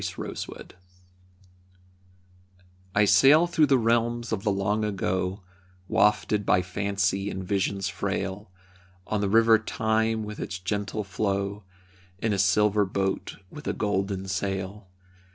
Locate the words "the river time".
9.21-10.23